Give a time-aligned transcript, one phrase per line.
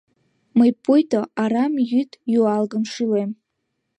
[0.57, 3.31] Мый пуйто арам йӱд-юалгым шӱлем